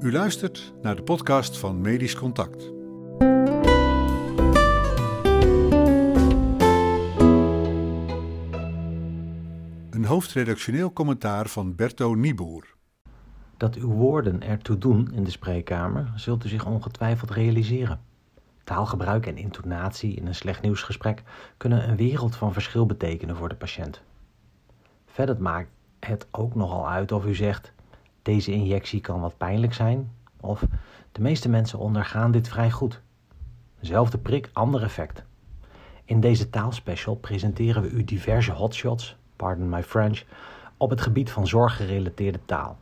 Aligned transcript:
U 0.00 0.12
luistert 0.12 0.72
naar 0.82 0.96
de 0.96 1.02
podcast 1.02 1.58
van 1.58 1.80
Medisch 1.80 2.16
Contact. 2.16 2.72
Een 9.90 10.04
hoofdredactioneel 10.04 10.92
commentaar 10.92 11.48
van 11.48 11.74
Berto 11.74 12.14
Nieboer. 12.14 12.74
Dat 13.56 13.74
uw 13.74 13.88
woorden 13.88 14.42
ertoe 14.42 14.78
doen 14.78 15.12
in 15.12 15.24
de 15.24 15.30
spreekkamer, 15.30 16.12
zult 16.16 16.44
u 16.44 16.48
zich 16.48 16.66
ongetwijfeld 16.66 17.30
realiseren. 17.30 18.00
Taalgebruik 18.64 19.26
en 19.26 19.36
intonatie 19.36 20.14
in 20.14 20.26
een 20.26 20.34
slecht 20.34 20.62
nieuwsgesprek 20.62 21.22
kunnen 21.56 21.88
een 21.88 21.96
wereld 21.96 22.36
van 22.36 22.52
verschil 22.52 22.86
betekenen 22.86 23.36
voor 23.36 23.48
de 23.48 23.56
patiënt. 23.56 24.02
Verder 25.06 25.42
maakt 25.42 25.70
het 25.98 26.26
ook 26.30 26.54
nogal 26.54 26.88
uit 26.88 27.12
of 27.12 27.26
u 27.26 27.34
zegt: 27.34 27.72
deze 28.30 28.52
injectie 28.52 29.00
kan 29.00 29.20
wat 29.20 29.36
pijnlijk 29.36 29.74
zijn, 29.74 30.12
of 30.40 30.64
de 31.12 31.20
meeste 31.20 31.48
mensen 31.48 31.78
ondergaan 31.78 32.30
dit 32.30 32.48
vrij 32.48 32.70
goed. 32.70 33.00
Zelfde 33.80 34.18
prik, 34.18 34.50
ander 34.52 34.82
effect. 34.82 35.24
In 36.04 36.20
deze 36.20 36.50
taalspecial 36.50 37.14
presenteren 37.14 37.82
we 37.82 37.90
u 37.90 38.04
diverse 38.04 38.52
hotshots, 38.52 39.16
pardon 39.36 39.68
my 39.68 39.82
French, 39.82 40.22
op 40.76 40.90
het 40.90 41.00
gebied 41.00 41.30
van 41.30 41.46
zorggerelateerde 41.46 42.40
taal. 42.44 42.76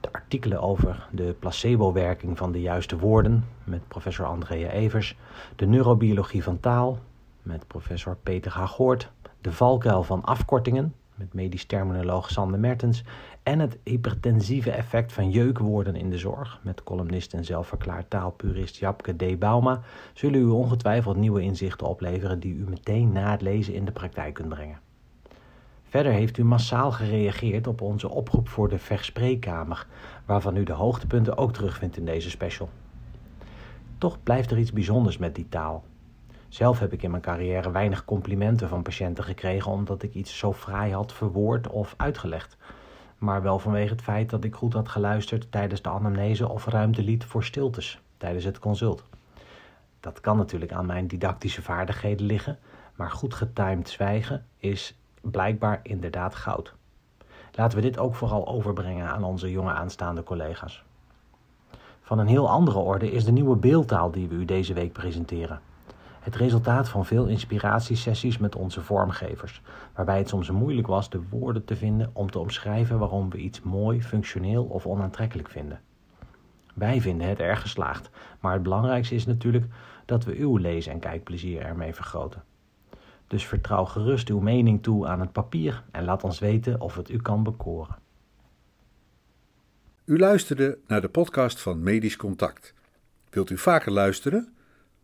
De 0.00 0.12
artikelen 0.12 0.60
over 0.60 1.06
de 1.10 1.34
placebo-werking 1.38 2.38
van 2.38 2.52
de 2.52 2.60
juiste 2.60 2.98
woorden 2.98 3.44
met 3.64 3.88
professor 3.88 4.26
Andrea 4.26 4.70
Evers, 4.70 5.16
de 5.56 5.66
neurobiologie 5.66 6.42
van 6.42 6.60
taal 6.60 6.98
met 7.42 7.66
professor 7.66 8.16
Peter 8.22 8.52
Hagoort, 8.52 9.10
de 9.40 9.52
valkuil 9.52 10.02
van 10.02 10.24
afkortingen 10.24 10.94
met 11.18 11.34
medisch 11.34 11.64
terminoloog 11.64 12.30
Sander 12.30 12.60
Mertens 12.60 13.04
en 13.42 13.58
het 13.58 13.78
hypertensieve 13.84 14.70
effect 14.70 15.12
van 15.12 15.30
jeukwoorden 15.30 15.96
in 15.96 16.10
de 16.10 16.18
zorg 16.18 16.60
met 16.62 16.82
columnist 16.82 17.34
en 17.34 17.44
zelfverklaard 17.44 18.10
taalpurist 18.10 18.76
Japke 18.76 19.16
D. 19.16 19.38
Bauma 19.38 19.80
zullen 20.12 20.40
u 20.40 20.44
ongetwijfeld 20.44 21.16
nieuwe 21.16 21.42
inzichten 21.42 21.86
opleveren 21.86 22.40
die 22.40 22.54
u 22.54 22.64
meteen 22.68 23.12
na 23.12 23.30
het 23.30 23.42
lezen 23.42 23.74
in 23.74 23.84
de 23.84 23.92
praktijk 23.92 24.34
kunt 24.34 24.48
brengen. 24.48 24.80
Verder 25.88 26.12
heeft 26.12 26.38
u 26.38 26.44
massaal 26.44 26.92
gereageerd 26.92 27.66
op 27.66 27.80
onze 27.80 28.08
oproep 28.08 28.48
voor 28.48 28.68
de 28.68 28.78
verspreekkamer, 28.78 29.86
waarvan 30.24 30.56
u 30.56 30.62
de 30.62 30.72
hoogtepunten 30.72 31.36
ook 31.36 31.52
terugvindt 31.52 31.96
in 31.96 32.04
deze 32.04 32.30
special. 32.30 32.68
Toch 33.98 34.22
blijft 34.22 34.50
er 34.50 34.58
iets 34.58 34.72
bijzonders 34.72 35.18
met 35.18 35.34
die 35.34 35.48
taal. 35.48 35.84
Zelf 36.48 36.78
heb 36.78 36.92
ik 36.92 37.02
in 37.02 37.10
mijn 37.10 37.22
carrière 37.22 37.70
weinig 37.70 38.04
complimenten 38.04 38.68
van 38.68 38.82
patiënten 38.82 39.24
gekregen 39.24 39.72
omdat 39.72 40.02
ik 40.02 40.14
iets 40.14 40.38
zo 40.38 40.52
fraai 40.52 40.92
had 40.92 41.12
verwoord 41.12 41.68
of 41.68 41.94
uitgelegd. 41.96 42.56
Maar 43.18 43.42
wel 43.42 43.58
vanwege 43.58 43.92
het 43.92 44.02
feit 44.02 44.30
dat 44.30 44.44
ik 44.44 44.54
goed 44.54 44.72
had 44.72 44.88
geluisterd 44.88 45.52
tijdens 45.52 45.82
de 45.82 45.88
anamnese 45.88 46.48
of 46.48 46.66
ruimte 46.66 47.02
liet 47.02 47.24
voor 47.24 47.44
stiltes 47.44 48.00
tijdens 48.16 48.44
het 48.44 48.58
consult. 48.58 49.04
Dat 50.00 50.20
kan 50.20 50.36
natuurlijk 50.36 50.72
aan 50.72 50.86
mijn 50.86 51.06
didactische 51.06 51.62
vaardigheden 51.62 52.26
liggen, 52.26 52.58
maar 52.94 53.10
goed 53.10 53.34
getimed 53.34 53.88
zwijgen 53.88 54.46
is 54.56 54.98
blijkbaar 55.20 55.80
inderdaad 55.82 56.34
goud. 56.34 56.74
Laten 57.52 57.78
we 57.78 57.84
dit 57.84 57.98
ook 57.98 58.14
vooral 58.14 58.46
overbrengen 58.46 59.08
aan 59.08 59.24
onze 59.24 59.50
jonge 59.50 59.72
aanstaande 59.72 60.22
collega's. 60.22 60.84
Van 62.00 62.18
een 62.18 62.26
heel 62.26 62.48
andere 62.48 62.78
orde 62.78 63.10
is 63.10 63.24
de 63.24 63.32
nieuwe 63.32 63.56
beeldtaal 63.56 64.10
die 64.10 64.28
we 64.28 64.34
u 64.34 64.44
deze 64.44 64.74
week 64.74 64.92
presenteren. 64.92 65.60
Het 66.20 66.36
resultaat 66.36 66.88
van 66.88 67.06
veel 67.06 67.26
inspiratiesessies 67.26 68.38
met 68.38 68.56
onze 68.56 68.82
vormgevers, 68.82 69.62
waarbij 69.94 70.18
het 70.18 70.28
soms 70.28 70.50
moeilijk 70.50 70.86
was 70.86 71.10
de 71.10 71.22
woorden 71.28 71.64
te 71.64 71.76
vinden 71.76 72.10
om 72.12 72.30
te 72.30 72.38
omschrijven 72.38 72.98
waarom 72.98 73.30
we 73.30 73.38
iets 73.38 73.60
mooi, 73.60 74.02
functioneel 74.02 74.64
of 74.64 74.86
onaantrekkelijk 74.86 75.48
vinden. 75.48 75.80
Wij 76.74 77.00
vinden 77.00 77.28
het 77.28 77.38
erg 77.38 77.60
geslaagd, 77.60 78.10
maar 78.40 78.52
het 78.52 78.62
belangrijkste 78.62 79.14
is 79.14 79.26
natuurlijk 79.26 79.66
dat 80.04 80.24
we 80.24 80.36
uw 80.36 80.56
lees- 80.56 80.86
en 80.86 80.98
kijkplezier 80.98 81.60
ermee 81.60 81.94
vergroten. 81.94 82.42
Dus 83.26 83.46
vertrouw 83.46 83.84
gerust 83.84 84.28
uw 84.28 84.40
mening 84.40 84.82
toe 84.82 85.06
aan 85.06 85.20
het 85.20 85.32
papier 85.32 85.82
en 85.90 86.04
laat 86.04 86.24
ons 86.24 86.38
weten 86.38 86.80
of 86.80 86.94
het 86.94 87.10
u 87.10 87.16
kan 87.16 87.42
bekoren. 87.42 87.96
U 90.04 90.18
luisterde 90.18 90.78
naar 90.86 91.00
de 91.00 91.08
podcast 91.08 91.60
van 91.60 91.82
Medisch 91.82 92.16
Contact. 92.16 92.74
Wilt 93.30 93.50
u 93.50 93.58
vaker 93.58 93.92
luisteren? 93.92 94.52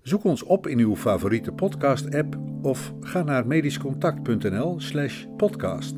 Zoek 0.04 0.24
ons 0.24 0.42
op 0.42 0.66
in 0.66 0.78
uw 0.78 0.96
favoriete 0.96 1.52
podcast-app 1.52 2.38
of 2.62 2.92
ga 3.00 3.22
naar 3.22 3.46
medischcontact.nl/podcast. 3.46 5.94